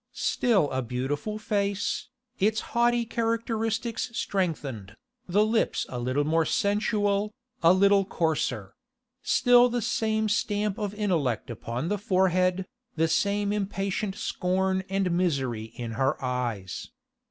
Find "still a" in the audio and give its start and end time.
0.13-0.81